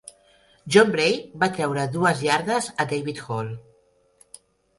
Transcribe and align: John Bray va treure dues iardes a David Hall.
John 0.75 0.87
Bray 0.95 1.19
va 1.43 1.49
treure 1.57 1.83
dues 1.97 2.25
iardes 2.29 2.71
a 2.85 2.87
David 2.95 3.23
Hall. 3.27 3.53